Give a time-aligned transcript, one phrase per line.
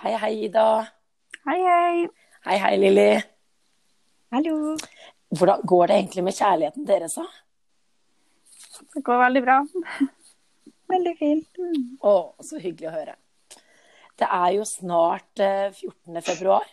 [0.00, 0.86] Hei, hei, Ida.
[1.44, 2.06] Hei, hei.
[2.46, 3.18] Hei, hei, Lilly.
[4.32, 4.54] Hallo.
[5.28, 7.26] Hvordan går det egentlig med kjærligheten deres, da?
[8.94, 9.58] Det går veldig bra.
[10.94, 11.60] Veldig fint.
[11.60, 11.84] Mm.
[12.00, 13.18] Å, så hyggelig å høre.
[14.16, 16.24] Det er jo snart eh, 14.
[16.32, 16.72] februar,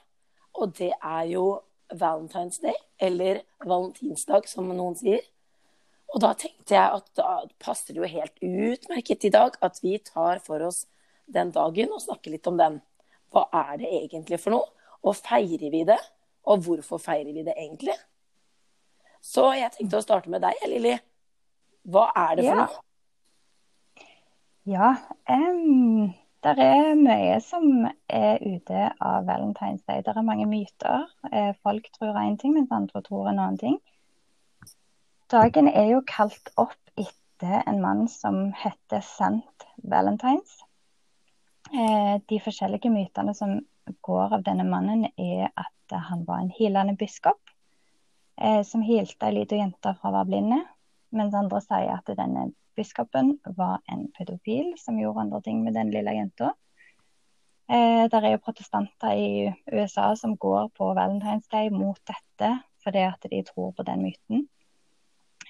[0.55, 1.45] og det er jo
[1.91, 5.19] Valentine's Day, eller valentinsdag, som noen sier.
[6.15, 9.99] Og da tenkte jeg at da passer det jo helt utmerket i dag at vi
[9.99, 10.85] tar for oss
[11.27, 12.85] den dagen og snakker litt om den.
[13.31, 14.69] Hva er det egentlig for noe?
[15.03, 15.99] Og feirer vi det?
[16.47, 17.95] Og hvorfor feirer vi det egentlig?
[19.21, 20.95] Så jeg tenkte å starte med deg, Lilly.
[21.87, 22.65] Hva er det for Ja.
[22.65, 22.83] noe?
[24.67, 24.87] Ja,
[25.31, 26.13] um,
[26.43, 30.01] det er mye som er ute av Valentine's Day.
[30.01, 31.07] Det er mange myter.
[31.31, 33.79] Eh, Folk tror én ting, mens andre tror en annen ting.
[35.31, 40.59] Dagen er jo kalt opp etter en mann som heter Sant Valentines.
[41.73, 43.59] Eh, De forskjellige mytene som
[44.01, 47.51] går av denne mannen, er at han var en hilende biskop
[48.41, 50.61] eh, som hilte ei lita jente fra å være blinde.
[51.15, 55.91] Mens andre sier at denne biskopen var en pedofil som gjorde andre ting med den
[55.91, 56.53] lille jenta.
[57.67, 63.01] Eh, der er jo protestanter i USA som går på Valentine's Day mot dette fordi
[63.03, 64.45] at de tror på den myten.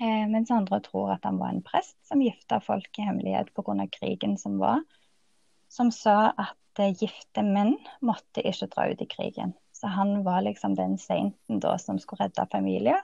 [0.02, 3.86] Eh, mens andre tror at han var en prest som gifta folk i hemmelighet pga.
[3.92, 4.82] krigen som var.
[5.78, 9.54] Som sa at eh, gifte menn måtte ikke dra ut i krigen.
[9.78, 13.04] Så han var liksom den sainten da som skulle redde familier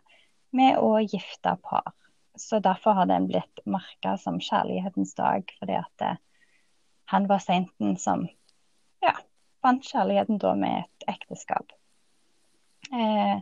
[0.58, 1.94] med å gifte par.
[2.36, 6.16] Så derfor har den blitt merka som kjærlighetens dag, fordi at det,
[7.14, 8.26] han var sainten som
[9.06, 9.14] ja,
[9.62, 11.76] fant kjærligheten da med et ekteskap.
[12.90, 13.38] Eh,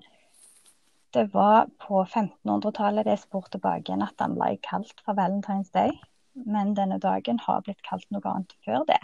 [1.15, 5.71] det var på 1500-tallet det er spor tilbake igjen at han ble kalt for Valentine's
[5.71, 5.95] Day,
[6.35, 8.99] men denne dagen har blitt kalt noe annet før det.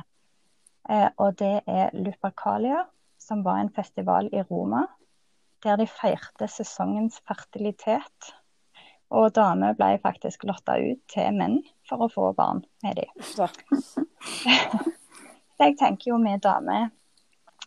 [0.90, 2.86] Eh, og det er Lupercalia,
[3.20, 4.86] som var en festival i Roma,
[5.64, 8.34] der de feirte sesongens fertilitet.
[9.10, 13.12] Og damer ble faktisk lotta ut til menn for å få barn med dem.
[13.24, 13.48] Så,
[13.88, 16.90] Så jeg tenker jo vi damer,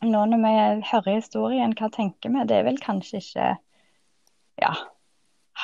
[0.05, 0.55] nå når vi
[0.93, 2.45] hører historien, hva tenker vi?
[2.49, 3.49] Det er vel kanskje ikke
[4.61, 4.75] ja,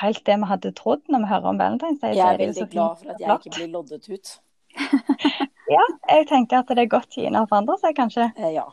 [0.00, 2.16] helt det vi hadde trodd når vi hører om Valentine's Day.
[2.16, 4.34] jeg er veldig glad for at jeg ikke blir loddet ut.
[5.70, 8.30] Ja, jeg tenker at det er godt Kina forandrer seg, kanskje.
[8.36, 8.66] Eh, Ja.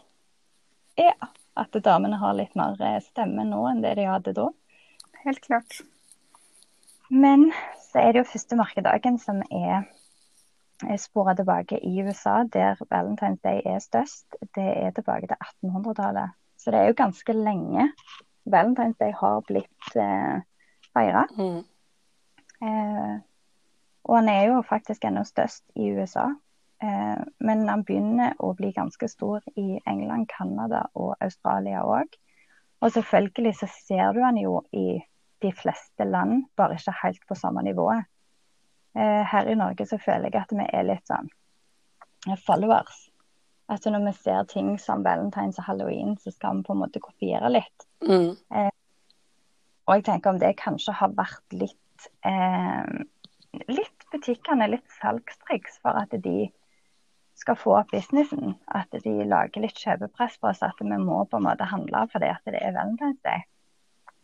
[0.98, 1.16] Ja,
[1.58, 4.52] at damene har litt mer eh, stemme nå enn det de hadde da.
[5.24, 5.80] Helt klart.
[7.10, 7.48] Men
[7.82, 9.88] så er det jo første markedagen som er
[11.00, 14.38] spora tilbake i USA, der Valentine's Day er størst.
[14.56, 16.38] Det er tilbake til 1800-tallet.
[16.58, 17.90] Så det er jo ganske lenge
[18.46, 20.42] Valentine's Day har blitt eh,
[20.94, 21.26] feira.
[21.38, 21.62] Mm.
[22.64, 23.16] Eh,
[24.04, 26.30] og han er jo faktisk ennå størst i USA.
[26.84, 32.18] Eh, men han begynner å bli ganske stor i England, Canada og Australia òg.
[32.84, 35.00] Og selvfølgelig så ser du han jo i
[35.44, 38.10] de fleste land, bare ikke helt på samme nivået.
[38.96, 41.32] Eh, her i Norge så føler jeg at vi er litt sånn
[42.28, 43.08] eh, followers.
[43.72, 47.02] At når vi ser ting som valentines og halloween, så skal vi på en måte
[47.04, 47.88] kopiere litt.
[48.04, 48.36] Mm.
[49.88, 53.04] Og jeg tenker om det kanskje har vært litt eh,
[53.72, 56.50] litt butikkene, litt salgstriks for at de
[57.44, 58.56] skal få opp businessen.
[58.74, 62.32] At de lager litt kjøpepress på oss at vi må på en måte handle fordi
[62.32, 63.44] at det er Valentine's Day.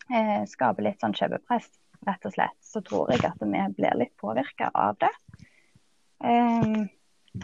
[0.09, 1.67] Eh, skaper litt sånn kjøpepress,
[2.07, 2.55] rett og slett.
[2.65, 5.11] Så tror jeg at vi blir litt påvirka av det.
[6.23, 6.87] Eh,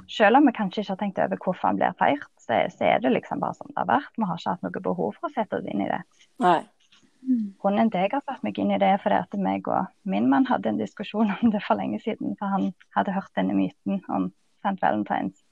[0.09, 3.03] selv om vi kanskje ikke har tenkt over hvorfor han blir feirt, så, så er
[3.03, 4.15] det liksom bare som det har vært.
[4.17, 6.01] Vi har ikke hatt noe behov for å sette oss inn i det.
[6.43, 6.61] Nei.
[7.61, 10.27] Grunnen til jeg har satt meg inn i det, er fordi at meg og min
[10.29, 12.35] mann hadde en diskusjon om det for lenge siden.
[12.39, 14.29] For han hadde hørt denne myten om
[14.61, 14.77] St.
[14.81, 15.44] Valentines.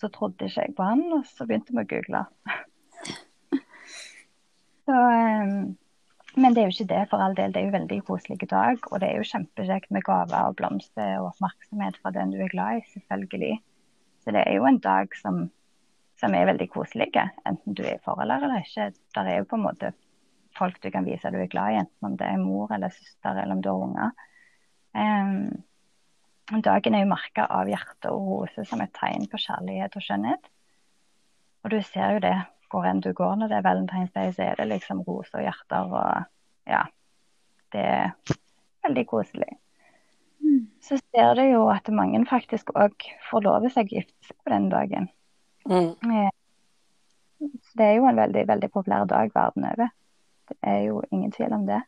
[0.00, 2.24] Så trodde ikke jeg på han, og så begynte vi å google.
[4.86, 5.54] så, um,
[6.40, 7.52] men det er jo ikke det, for all del.
[7.52, 8.78] Det er jo veldig koselig dag.
[8.90, 12.52] Og det er jo kjempekjekt med gaver og blomster og oppmerksomhet fra den du er
[12.52, 13.56] glad i, selvfølgelig.
[14.24, 15.42] Så det er jo en dag som,
[16.20, 17.10] som er veldig koselig,
[17.48, 18.92] enten du er i forhold eller ikke.
[19.16, 19.92] Der er jo på en måte
[20.58, 22.92] folk du kan vise at du er glad i, enten om det er mor eller
[22.94, 24.26] søster eller om du har unger.
[25.00, 25.62] Em,
[26.64, 30.50] dagen er jo merka av hjerte og rose som et tegn på kjærlighet og skjønnhet.
[31.64, 32.36] Og du ser jo det
[32.70, 35.46] hvor enn du går når det er Valentine's Day, så er det liksom roser og
[35.46, 36.84] hjerter og ja.
[37.70, 38.12] Det er
[38.86, 39.50] veldig koselig.
[40.82, 45.06] Så ser du jo at mange faktisk òg forlover seg gift på den dagen.
[45.70, 45.94] Mm.
[47.38, 49.92] Så det er jo en veldig, veldig populær dag verden over.
[50.50, 51.82] Det er jo ingen tvil om det.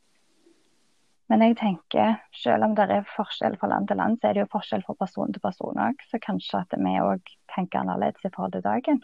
[1.33, 4.43] Men jeg tenker, selv om det er forskjell fra land til land, så er det
[4.43, 6.03] jo forskjell fra person til person òg.
[6.11, 8.99] Så kanskje at vi òg tenker annerledes i forhold til dagen.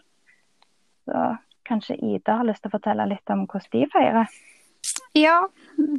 [1.09, 1.23] Så
[1.65, 4.37] kanskje Ida har lyst til å fortelle litt om hvordan de feirer?
[5.17, 5.39] Ja,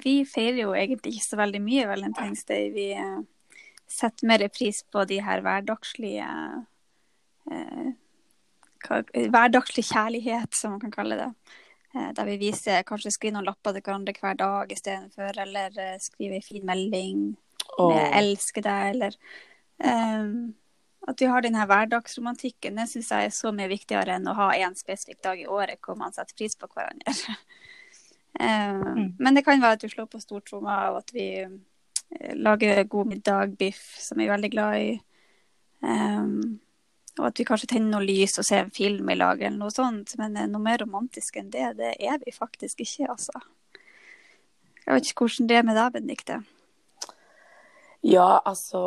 [0.05, 2.71] vi feirer jo egentlig ikke så veldig mye Valentine's Day.
[2.79, 3.19] Vi eh,
[3.91, 6.31] setter mer pris på de her hverdagslige
[7.51, 7.91] eh,
[8.81, 11.27] Hverdagslig kjærlighet, som man kan kalle det.
[11.95, 15.97] Eh, der vi viser kanskje skriver noen lapper til hverandre hver dag istedenfor, eller eh,
[15.99, 18.19] skriver en fin melding med oh.
[18.19, 19.17] 'elsker deg', eller
[19.79, 20.55] um,
[21.09, 24.51] At vi har denne hverdagsromantikken, det syns jeg er så mye viktigere enn å ha
[24.53, 27.15] én spesifikk dag i året hvor man setter pris på hverandre.
[28.39, 29.07] um, mm.
[29.19, 31.31] Men det kan være at du slår på stortromma, og at vi
[32.37, 34.91] lager god middag, biff, som vi er veldig glad i.
[35.81, 36.61] Um,
[37.19, 39.75] og at vi kanskje tenner noe lys og ser en film i lag eller noe
[39.75, 40.15] sånt.
[40.21, 43.43] Men eh, noe mer romantisk enn det, det er vi faktisk ikke, altså.
[44.85, 46.39] Jeg vet ikke hvordan det er med deg, Benedicte?
[48.07, 48.81] Ja, altså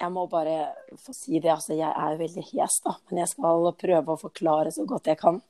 [0.00, 1.50] Jeg må bare få si det.
[1.52, 2.94] Altså, jeg er jo veldig hes, da.
[3.10, 5.42] Men jeg skal prøve å forklare så godt jeg kan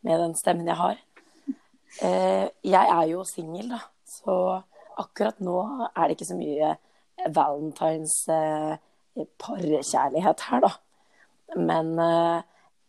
[0.00, 1.02] med den stemmen jeg har.
[2.00, 3.82] Eh, jeg er jo singel, da.
[4.08, 4.36] Så
[5.00, 5.58] akkurat nå
[5.90, 6.72] er det ikke så mye
[7.28, 8.78] valentines eh,
[9.44, 10.72] parkjærlighet her, da.
[11.56, 12.42] Men uh,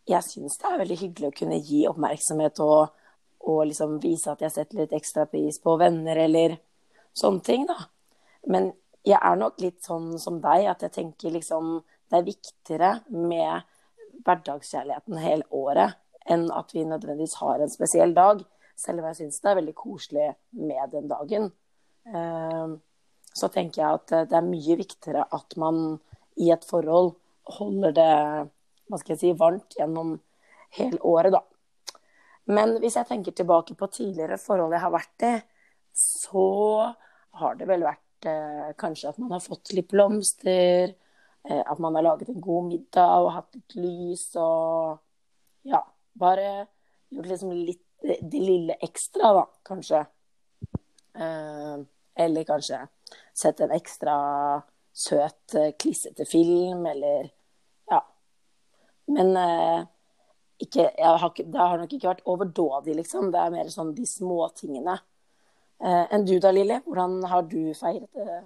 [0.10, 2.92] jeg syns det er veldig hyggelig å kunne gi oppmerksomhet og,
[3.48, 6.58] og liksom vise at jeg setter litt ekstra pris på venner eller
[7.18, 7.78] sånne ting, da.
[8.52, 8.72] Men
[9.06, 11.80] jeg er nok litt sånn som deg, at jeg tenker liksom
[12.12, 13.68] det er viktigere med
[14.25, 15.98] hverdagskjærligheten hele året
[16.30, 18.44] enn at vi nødvendigvis har en spesiell dag.
[18.78, 20.28] Selv om jeg syns det er veldig koselig
[20.60, 21.50] med den dagen.
[22.06, 22.78] Uh,
[23.31, 26.00] så tenker jeg at det er mye viktigere at man
[26.42, 27.13] i et forhold
[27.58, 28.12] holder det
[28.92, 30.18] hva skal jeg si, varmt gjennom
[30.76, 31.42] hele året, da.
[32.52, 35.36] Men hvis jeg tenker tilbake på tidligere forhold jeg har vært i,
[35.96, 36.48] så
[37.40, 40.92] har det vel vært eh, kanskje at man har fått litt blomster,
[41.48, 45.00] eh, at man har laget en god middag og hatt litt lys og
[45.68, 45.82] ja,
[46.20, 46.66] bare
[47.12, 50.00] gjort liksom litt det lille ekstra, da, kanskje.
[51.14, 51.82] Eh,
[52.22, 52.80] eller kanskje
[53.38, 54.16] sett en ekstra
[54.94, 57.30] søt, eh, klissete film, eller
[57.90, 58.02] ja.
[59.08, 59.84] Men eh,
[60.62, 63.32] ikke, har, det har nok ikke vært overdådig, liksom.
[63.34, 65.00] Det er mer sånn de små tingene.
[65.82, 66.82] Eh, enn du da, Lilly?
[66.86, 68.42] Hvordan har du feiret det?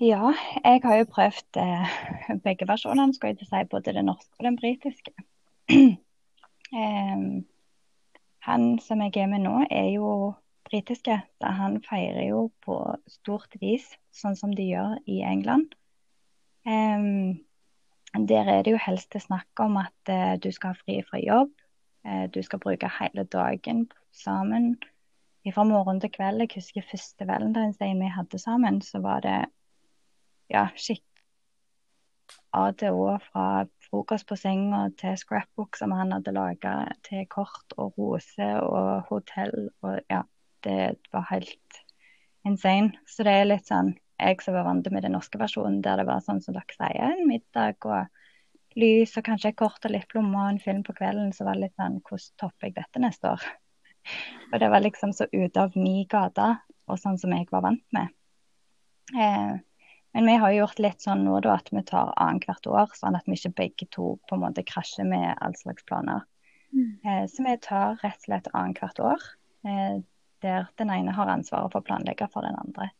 [0.00, 0.30] Ja,
[0.64, 1.96] jeg har jo prøvd eh,
[2.40, 5.12] begge versjonene, skal jeg si, både det norske og den britiske.
[6.80, 7.24] eh,
[8.48, 10.32] han som jeg er med nå, er jo
[10.70, 11.20] britiske.
[11.42, 12.78] Da han feirer jo på
[13.10, 15.74] stort vis, sånn som de gjør i England.
[16.66, 17.40] Um,
[18.26, 21.20] der er det jo helst det snakk om at uh, du skal ha fri fra
[21.22, 21.52] jobb.
[22.06, 24.74] Uh, du skal bruke hele dagen sammen.
[25.54, 26.42] Fra morgen til kveld.
[26.44, 29.38] Jeg husker første valentinsdagen vi hadde sammen, så var det
[30.52, 31.08] ja, skikkelig
[32.54, 33.44] A til Å fra
[33.86, 36.74] frokost på senga til scrapbook som han hadde laga,
[37.06, 40.24] til kort og roser og hotell og ja
[40.66, 41.80] det var helt
[42.46, 42.94] insane.
[43.06, 46.04] Så det er litt sånn Jeg som var vant med den norske versjonen, der det
[46.04, 50.08] var sånn som dere sier, en middag og lys og kanskje et kort og litt
[50.10, 53.00] plommer og en film på kvelden, så var det litt sånn Hvordan topper jeg dette
[53.00, 53.46] neste år?
[54.52, 56.46] Og det var liksom så ute av min gate,
[56.88, 58.12] og sånn som jeg var vant med.
[59.12, 59.58] Eh,
[60.12, 63.28] men vi har gjort litt sånn nå da at vi tar annethvert år, sånn at
[63.28, 66.24] vi ikke begge to på en måte krasjer med all slags planer.
[66.74, 66.90] Mm.
[67.04, 69.28] Eh, så vi tar rett og slett annethvert år.
[69.68, 70.00] Eh,
[70.44, 72.90] der den ene har ansvaret for å planlegge for den andre.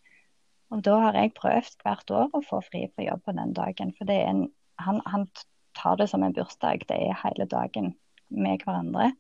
[0.71, 3.91] Og Da har jeg prøvd hvert år å få fri fra jobb på den dagen.
[3.99, 4.45] For en,
[4.79, 5.27] han, han,
[5.81, 6.83] tar det som en bursdag.
[6.89, 7.93] Det er hele dagen
[8.29, 9.13] med hverandre.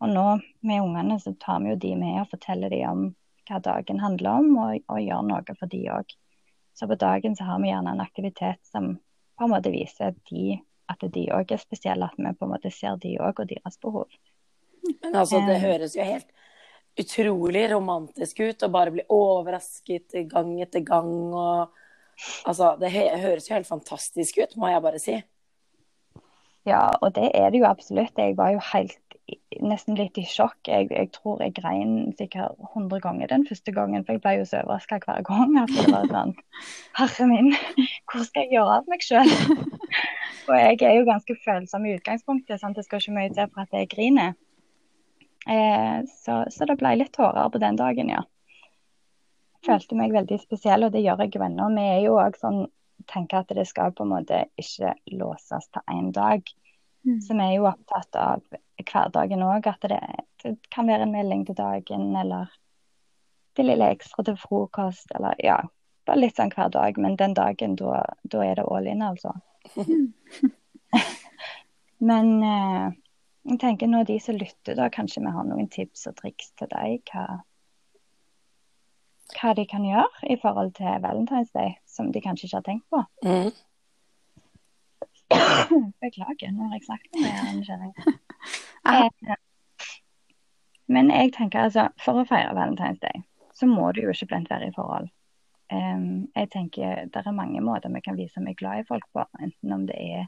[0.00, 0.26] Og nå
[0.64, 3.02] med ungene så tar vi jo de med og forteller de om
[3.50, 6.14] hva dagen handler om, og, og gjør noe for de òg.
[6.78, 8.94] Så på dagen så har vi gjerne en aktivitet som
[9.36, 12.70] på en måte viser de, at de òg er spesielle, at vi på en måte
[12.72, 14.08] ser de òg og deres behov.
[15.02, 16.30] Men altså, det høres jo helt
[16.98, 21.12] utrolig romantisk ut og bare bli overrasket gang etter gang.
[21.30, 21.84] Og,
[22.48, 25.20] altså, det høres jo helt fantastisk ut, må jeg bare si.
[26.68, 28.18] Ja, og det er det jo absolutt.
[28.18, 28.98] Jeg var jo helt
[29.62, 30.58] nesten litt i sjokk.
[30.68, 34.46] Jeg, jeg tror jeg grein sikkert 100 ganger den første gangen, for jeg ble jo
[34.48, 35.56] så overraska hver gang.
[35.62, 36.34] Altså, det var sånn
[37.00, 37.50] Herre min,
[38.10, 39.32] hvor skal jeg gjøre av meg sjøl?
[40.50, 42.78] og jeg er jo ganske følsom i utgangspunktet, sant?
[42.78, 44.36] det skal ikke mye til for at jeg griner.
[45.50, 48.22] Eh, så, så, det ble litt tårer på den dagen, ja.
[49.66, 51.66] Følte meg veldig spesiell, og det gjør jeg jo ennå.
[51.74, 52.64] Vi er jo òg sånn
[53.10, 56.44] tenker at det skal på en måte ikke låses til én dag.
[57.06, 57.18] Mm.
[57.24, 58.44] Så vi er jo opptatt av
[58.80, 60.00] hverdagen òg, at det,
[60.44, 62.52] det, kan være en melding til dagen, eller
[63.56, 65.58] det lille ekstra til frokost, eller ja.
[66.08, 69.34] Bare litt sånn hver dag, men den dagen, da er det all in, altså.
[72.10, 72.86] men eh,
[73.48, 76.68] Jeg tenker Når de som lytter, da kanskje vi har noen tips og triks til
[76.72, 77.00] deg.
[77.12, 77.40] Hva,
[79.38, 82.86] hva de kan gjøre i forhold til Valentine's Day, som de kanskje ikke har tenkt
[82.92, 83.02] på.
[83.24, 83.52] Mm.
[86.02, 87.94] Beklager, nå har jeg snakket med deg.
[88.88, 89.34] Eh,
[90.88, 93.20] Men jeg tenker altså, for å feire Valentine's Day,
[93.54, 95.10] så må du jo ikke blindt være i forhold.
[95.70, 99.04] Um, jeg tenker Det er mange måter vi kan vise vi er glad i folk
[99.12, 99.22] på.
[99.38, 100.24] Enten om det er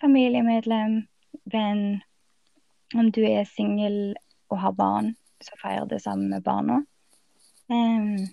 [0.00, 1.02] familiemedlem,
[1.52, 2.00] venn,
[2.94, 4.16] om du er singel
[4.52, 6.82] og har barn, så feirer det sammen med barna.
[7.66, 8.28] Um,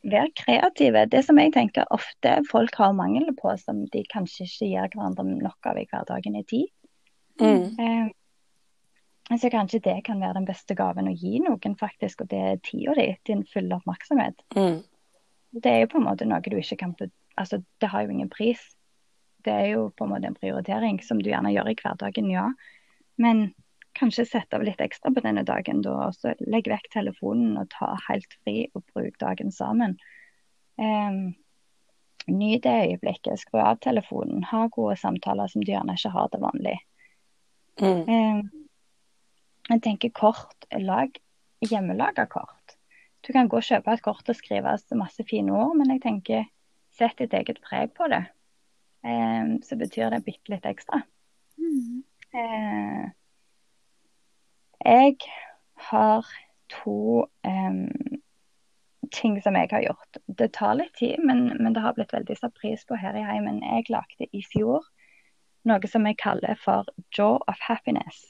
[0.00, 1.04] Vær kreative.
[1.12, 5.26] Det som jeg tenker ofte folk har mangel på, som de kanskje ikke gir hverandre
[5.28, 6.70] nok av i hverdagen, er tid.
[7.40, 7.66] Mm.
[7.76, 12.40] Um, så kanskje det kan være den beste gaven å gi noen, faktisk, og det
[12.40, 14.40] er tida di, din fulle oppmerksomhet.
[14.56, 14.80] Mm.
[15.60, 16.96] Det er jo på en måte noe du ikke kan
[17.38, 18.60] Altså, det har jo ingen pris.
[19.44, 22.50] Det er jo på en måte en prioritering som du gjerne gjør i hverdagen, ja.
[23.16, 23.52] Men
[23.98, 25.96] kanskje sette av litt ekstra på denne dagen, da.
[26.08, 29.98] Og så legg vekk telefonen og ta helt fri og bruk dagen sammen.
[30.80, 31.32] Um,
[32.28, 33.38] Nyt det øyeblikket.
[33.40, 34.44] Skru av telefonen.
[34.44, 36.76] Ha gode samtaler som du gjerne ikke har til vanlig.
[37.80, 38.02] Mm.
[38.06, 38.42] Um,
[39.70, 41.16] jeg tenker kort, lag
[41.64, 42.76] hjemmelaga kort.
[43.26, 46.44] Du kan gå og kjøpe et kort og skrive masse fine ord, men jeg tenker
[46.96, 48.24] sett ditt eget preg på det.
[49.04, 51.02] Um, så betyr det bitte litt ekstra.
[51.60, 52.02] Mm.
[52.36, 53.04] Eh,
[54.90, 55.16] jeg
[55.90, 56.26] har
[56.70, 58.20] to um,
[59.14, 60.18] ting som jeg har gjort.
[60.26, 63.24] Det tar litt tid, men, men det har blitt veldig satt pris på her i
[63.26, 63.62] heimen.
[63.62, 64.86] Jeg lagde i fjor
[65.68, 68.22] noe som jeg kaller for Jaw of Happiness.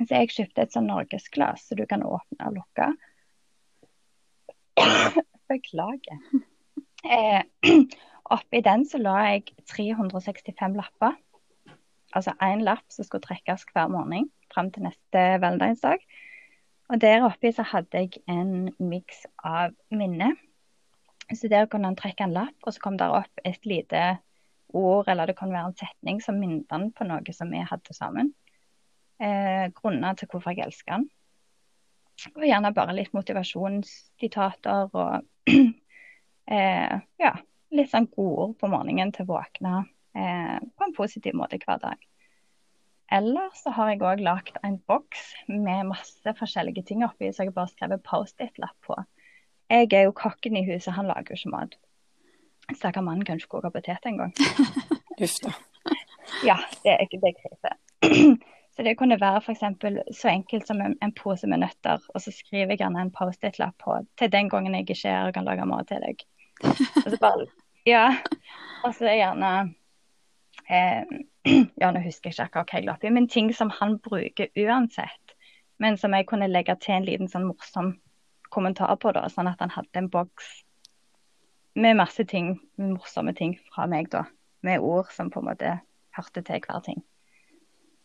[0.00, 2.90] Så jeg kjøpte et sånn norgesglass så du kan åpne og lukke.
[5.50, 6.20] Beklager.
[7.00, 7.42] Eh,
[8.36, 11.16] oppi den så la jeg 365 lapper.
[12.16, 16.02] Altså én lapp som skulle trekkes hver morgen fram til neste valentinsdag.
[16.90, 20.34] Og der oppe så hadde jeg en miks av minner.
[21.30, 24.18] Så der kunne han trekke en lapp, og så kom der opp et lite
[24.74, 27.94] ord, eller det kunne være en setning som minnet han på noe som vi hadde
[27.94, 28.32] sammen.
[29.22, 31.06] Eh, grunner til hvorfor jeg elsker han.
[32.34, 35.50] Og gjerne bare litt motivasjonssitater og
[36.56, 37.32] eh, ja,
[37.76, 39.74] litt sånn godord på morgenen til å våkne
[40.16, 42.09] eh, på en positiv måte hver dag.
[43.12, 47.54] Eller så har jeg òg lagd en boks med masse forskjellige ting oppi, så jeg
[47.56, 48.98] bare skrevet Post-It-lapp på.
[49.70, 51.74] Jeg er jo kokken i huset, han lager jo ikke mat.
[52.70, 54.30] Stakkar mannen kan ikke koke potet engang.
[55.22, 55.54] Uff da.
[56.46, 57.74] Ja, det er ikke det er krise.
[58.76, 59.64] Så det kunne være f.eks.
[60.16, 63.74] så enkelt som en, en pose med nøtter, og så skriver jeg gjerne en Post-It-lapp
[63.82, 66.22] på til den gangen jeg ikke er her og kan lage mat til deg.
[67.04, 67.48] Og så bare,
[67.88, 68.04] ja.
[68.86, 69.50] Og så gjerne
[70.70, 71.02] eh,
[71.80, 74.50] Ja, nå husker jeg ikke akkurat hva jeg la oppi, men ting som han bruker
[74.60, 75.36] uansett.
[75.80, 77.94] Men som jeg kunne legge til en liten sånn morsom
[78.52, 80.50] kommentar på, da, sånn at han hadde en boks
[81.80, 84.26] med masse ting, morsomme ting fra meg, da.
[84.66, 85.76] Med ord som på en måte
[86.16, 87.00] hørte til hver ting.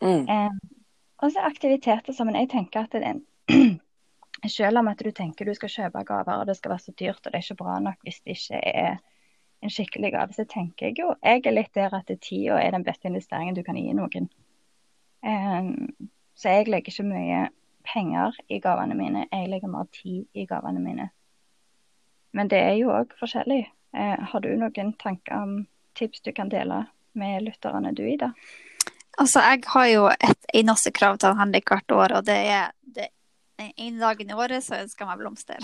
[0.03, 0.23] Mm.
[0.29, 0.75] Eh,
[1.23, 3.25] og så aktiviteter som jeg tenker at det en
[4.51, 7.23] Selv om at du tenker du skal kjøpe gaver og det skal være så dyrt
[7.23, 8.97] og det er ikke bra nok hvis det ikke er
[9.61, 12.85] en skikkelig gave, så tenker jeg jo jeg er litt der at tida er den
[12.85, 14.29] beste investeringen du kan gi noen.
[15.25, 15.69] Eh,
[16.35, 17.45] så jeg legger ikke mye
[17.85, 21.09] penger i gavene mine, jeg legger mer tid i gavene mine.
[22.35, 23.63] Men det er jo òg forskjellig.
[23.95, 25.57] Eh, har du noen tanker om
[25.95, 26.83] tips du kan dele
[27.15, 28.33] med lytterne du, Ida?
[29.17, 33.07] Altså, jeg har jo et eneste krav til Henrik hvert år, og det er det
[33.77, 35.59] ene dagen i året så ønsker jeg meg blomster.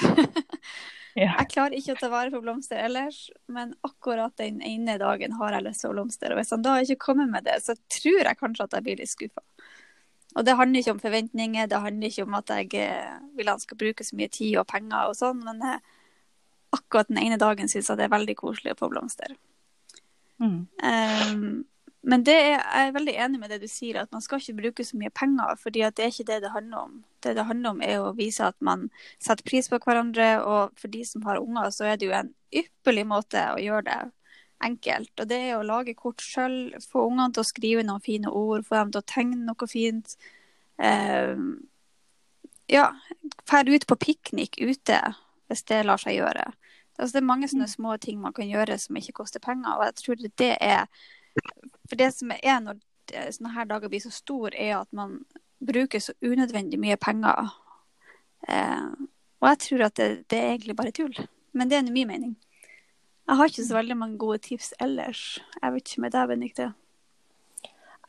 [1.18, 1.34] Ja.
[1.42, 5.58] Jeg klarer ikke å ta vare på blomster ellers, men akkurat den ene dagen har
[5.58, 6.32] jeg lyst på blomster.
[6.32, 9.02] Og hvis han da ikke kommer med det, så tror jeg kanskje at jeg blir
[9.02, 9.44] litt skuffa.
[10.40, 13.60] Og det handler ikke om forventninger, det handler ikke om at jeg eh, vil han
[13.60, 15.82] skal bruke så mye tid og penger og sånn, men eh,
[16.72, 19.36] akkurat den ene dagen syns jeg det er veldig koselig å få blomster.
[20.42, 20.62] Mm.
[20.82, 21.44] Um,
[22.02, 24.58] men det er, jeg er veldig enig med det du sier, at man skal ikke
[24.58, 26.96] bruke så mye penger, fordi det er ikke det det handler om.
[27.22, 28.88] Det det handler om er å vise at man
[29.22, 32.34] setter pris på hverandre, og for de som har unger, så er det jo en
[32.58, 34.00] ypperlig måte å gjøre det
[34.66, 35.14] enkelt.
[35.20, 38.66] Og det er å lage kort sjøl, få ungene til å skrive noen fine ord,
[38.66, 40.18] få dem til å tegne noe fint.
[40.82, 41.48] Um,
[42.72, 42.88] ja,
[43.50, 45.00] fær ut på piknik ute,
[45.52, 46.50] hvis det lar seg gjøre.
[46.98, 49.86] Altså, det er mange sånne små ting man kan gjøre som ikke koster penger, og
[49.90, 50.86] jeg tror det er
[51.92, 52.80] For det som er når
[53.36, 55.18] sånne her dager blir så stor, er at man
[55.60, 57.52] bruker så unødvendig mye penger.
[58.48, 58.88] Eh,
[59.42, 61.18] og jeg tror at det, det er egentlig bare tull.
[61.52, 62.38] Men det er nå min mening.
[63.28, 65.42] Jeg har ikke så veldig mange gode tips ellers.
[65.60, 66.70] Jeg vet ikke med deg, Benedicte.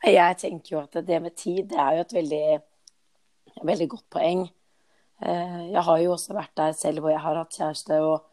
[0.03, 2.47] Jeg tenker jo at det med tid, det er jo et veldig,
[3.63, 4.47] veldig godt poeng.
[5.23, 8.25] Eh, jeg har jo også vært der selv hvor jeg har hatt kjæreste og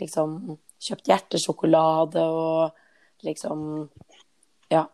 [0.00, 0.38] liksom
[0.82, 3.88] kjøpt hjertesjokolade og liksom
[4.72, 4.86] Ja.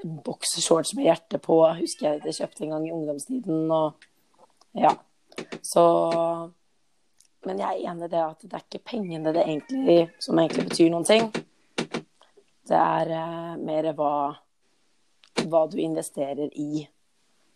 [0.00, 3.66] Boksershorts med hjerte på, husker jeg det kjøpte en gang i ungdomstiden.
[3.68, 4.94] Og ja.
[5.62, 5.84] Så
[7.46, 10.66] Men jeg er enig i det at det er ikke pengene det egentlig, som egentlig
[10.68, 11.30] betyr noen ting.
[12.68, 14.10] Det er eh, mer hva,
[15.46, 16.84] hva du investerer i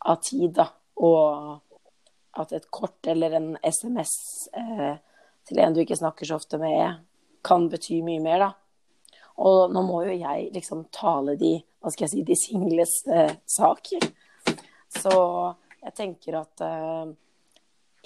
[0.09, 0.71] av tid, da.
[1.05, 1.61] Og
[2.41, 4.15] at et kort eller en SMS
[4.57, 4.97] eh,
[5.45, 7.05] til en du ikke snakker så ofte med,
[7.45, 8.51] kan bety mye mer, da.
[9.43, 13.35] Og nå må jo jeg liksom tale de, hva skal jeg si, de singles eh,
[13.51, 13.91] sak.
[14.95, 15.15] Så
[15.83, 17.09] jeg tenker at eh,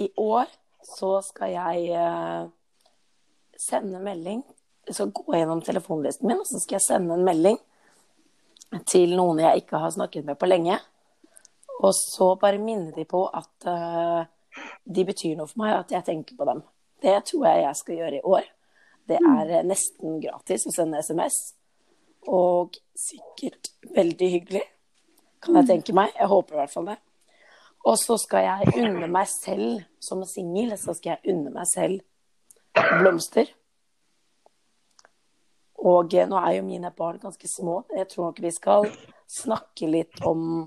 [0.07, 0.49] i år
[0.89, 2.47] så skal jeg eh,
[3.59, 4.45] sende melding
[4.87, 7.59] Jeg skal gå gjennom telefonlisten min, og så skal jeg sende en melding
[8.89, 10.79] til noen jeg ikke har snakket med på lenge.
[11.79, 14.25] Og så bare minne de på at uh,
[14.85, 16.63] de betyr noe for meg, at jeg tenker på dem.
[17.05, 18.49] Det tror jeg jeg skal gjøre i år.
[19.09, 21.39] Det er uh, nesten gratis å sende SMS.
[22.29, 24.65] Og sikkert veldig hyggelig,
[25.45, 26.13] kan jeg tenke meg.
[26.19, 26.99] Jeg håper i hvert fall det.
[27.89, 32.03] Og så skal jeg unne meg selv, som singel, så skal jeg unne meg selv
[32.99, 33.49] blomster.
[35.79, 37.83] Og eh, nå er jo mine barn ganske små.
[37.95, 38.89] Jeg tror nok vi skal
[39.31, 40.67] snakke litt om,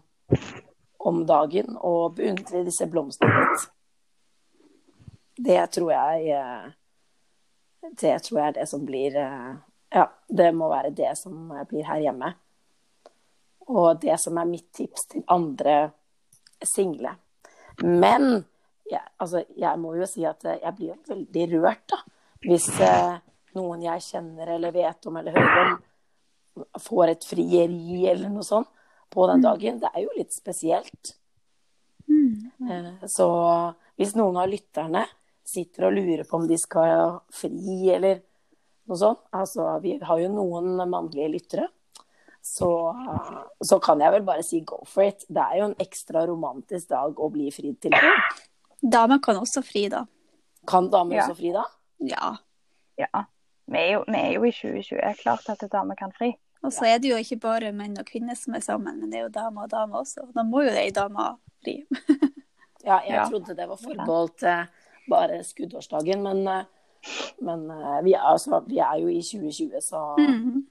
[0.99, 3.67] om dagen og beundre disse blomstene litt.
[5.41, 6.69] Det tror jeg eh,
[7.81, 9.51] Det tror jeg er det som blir eh,
[9.91, 12.31] Ja, det må være det som blir her hjemme.
[13.71, 15.91] Og det som er mitt tips til andre
[16.63, 17.15] single.
[17.83, 18.45] Men
[18.91, 21.99] jeg, altså, jeg må jo si at jeg blir jo veldig rørt, da.
[22.41, 23.19] Hvis eh,
[23.57, 25.73] noen jeg kjenner eller vet om eller hører om,
[26.81, 28.69] får et frieri eller noe sånt
[29.11, 29.79] på den dagen.
[29.81, 31.15] Det er jo litt spesielt.
[32.11, 33.27] Eh, så
[33.99, 35.05] hvis noen av lytterne
[35.51, 38.21] sitter og lurer på om de skal ha fri eller
[38.89, 41.67] noe sånt Altså, vi har jo noen mannlige lyttere.
[42.41, 42.67] Så,
[43.61, 45.25] så kan jeg vel bare si go for it.
[45.29, 47.93] Det er jo en ekstra romantisk dag å bli fridd til.
[48.81, 50.05] Damer kan også fri, da.
[50.67, 51.27] Kan damer Ja.
[51.27, 51.67] også fri da?
[52.01, 52.31] Ja.
[52.97, 53.25] Ja.
[53.71, 55.13] Vi er, jo, vi er jo i 2020.
[55.21, 56.31] Klart at damer kan fri.
[56.65, 59.19] Og så er det jo ikke bare menn og kvinner som er sammen, men det
[59.21, 60.25] er jo damer og damer også.
[60.33, 61.29] Da må jo ei dame
[61.63, 61.77] fri.
[62.81, 63.23] Ja, jeg Ja.
[63.29, 64.65] trodde det var forbeholdt eh,
[65.09, 66.65] bare skuddårsdagen, men, eh,
[67.41, 70.65] men eh, vi, er, altså, vi er jo i 2020, så Mhm.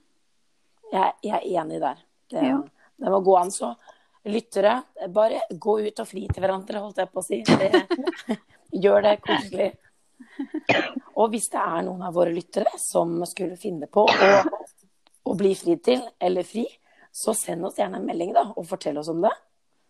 [0.93, 1.97] jeg, jeg er enig der.
[2.31, 2.61] Det, Ja.
[2.99, 3.51] det må gå an.
[3.51, 3.75] Så
[4.25, 7.41] lyttere, bare gå ut og fri til hverandre, holdt jeg på å si.
[7.43, 8.37] Det,
[8.83, 9.71] gjør det koselig.
[11.17, 14.29] Og hvis det er noen av våre lyttere som skulle finne på å,
[15.25, 16.65] å bli fridd til, eller fri,
[17.11, 19.31] så send oss gjerne en melding da, og fortell oss om det.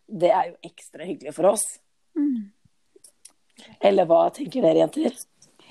[0.08, 1.66] Det er jo ekstra hyggelig for oss.
[2.18, 2.50] Mm.
[3.80, 5.18] Eller hva tenker dere, jenter?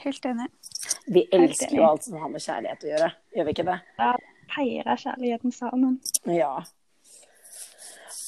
[0.00, 0.48] Helt enig.
[1.06, 1.78] Vi elsker enig.
[1.78, 3.78] jo alt som har med kjærlighet å gjøre, gjør vi ikke det?
[4.00, 4.10] Ja,
[4.54, 5.98] feirer kjærligheten sammen.
[6.28, 6.52] Ja.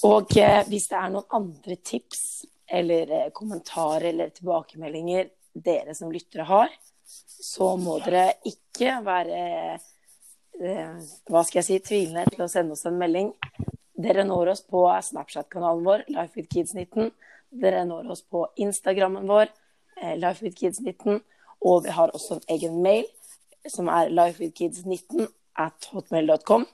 [0.09, 2.22] Og eh, hvis det er noen andre tips
[2.66, 6.72] eller eh, kommentarer eller tilbakemeldinger dere som lyttere har,
[7.42, 9.40] så må dere ikke være
[10.62, 13.33] eh, hva skal jeg si, tvilende til å sende oss en melding.
[13.98, 17.11] Dere når oss på Snapchat-kanalen vår, Life with Kids 19.
[17.62, 19.52] Dere når oss på Instagrammen vår,
[20.00, 21.20] eh, Life with Kids 19.
[21.62, 23.05] Og vi har også en egen mail,
[23.68, 25.28] som er lifewithkids19
[25.59, 26.66] at hotmail.com.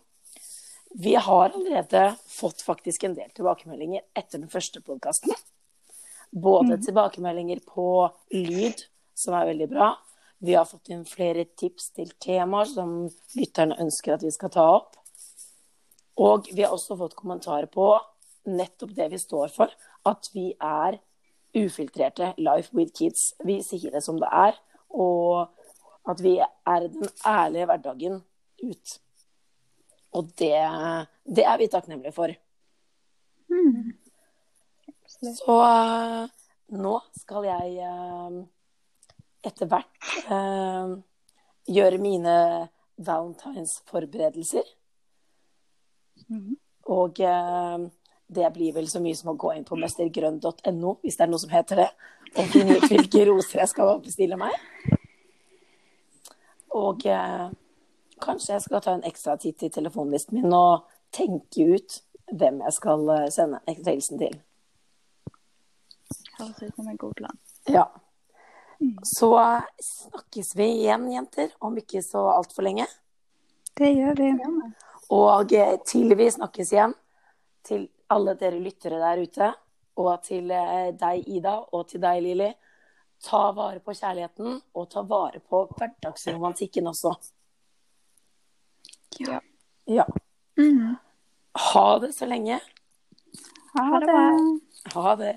[0.94, 5.34] Vi har allerede fått faktisk en del tilbakemeldinger etter den første podkasten.
[6.32, 9.90] Både tilbakemeldinger på lyd, som er veldig bra.
[10.38, 14.64] Vi har fått inn flere tips til temaer som lytterne ønsker at vi skal ta
[14.78, 14.97] opp.
[16.18, 17.92] Og vi har også fått kommentarer på
[18.48, 19.72] nettopp det vi står for,
[20.08, 20.98] at vi er
[21.56, 23.32] ufiltrerte Life with Kids.
[23.44, 24.56] Vi sier det som det er,
[24.90, 25.48] og
[26.08, 28.20] at vi er den ærlige hverdagen
[28.64, 28.98] ut.
[30.16, 30.54] Og det,
[31.36, 32.32] det er vi takknemlige for.
[33.52, 33.92] Mm.
[35.08, 36.24] Så eh,
[36.78, 38.40] nå skal jeg eh,
[39.48, 40.96] etter hvert eh,
[41.68, 42.34] gjøre mine
[42.96, 44.66] valentinsforberedelser.
[46.28, 46.56] Mhm.
[46.88, 47.78] Og eh,
[48.28, 51.42] det blir vel så mye som å gå inn på mestergrønn.no, hvis det er noe
[51.42, 51.88] som heter det,
[52.36, 54.56] og finne ut hvilke roser jeg skal bestille meg.
[56.76, 57.46] Og eh,
[58.20, 62.76] kanskje jeg skal ta en ekstra titt i telefonlisten min og tenke ut hvem jeg
[62.76, 64.36] skal eh, sende ekstra hilsen til.
[66.38, 67.40] Høres ut som en god plan.
[67.68, 67.88] Ja.
[69.02, 69.32] Så
[69.82, 72.86] snakkes vi igjen, jenter, om ikke så altfor lenge.
[73.78, 74.28] Det gjør vi.
[75.14, 76.94] Og eh, til vi snakkes igjen,
[77.64, 79.50] til alle dere lyttere der ute,
[79.98, 82.50] og til eh, deg, Ida, og til deg, Lili.
[83.24, 87.16] Ta vare på kjærligheten, og ta vare på hverdagsromantikken også.
[89.18, 89.40] Ja.
[89.88, 90.04] Ja.
[90.58, 90.96] Mm.
[91.72, 92.60] Ha det så lenge.
[93.74, 94.18] Ha det.
[94.94, 95.34] Ha det.